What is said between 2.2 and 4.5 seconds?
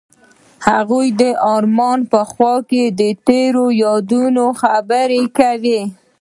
خوا کې تیرو یادونو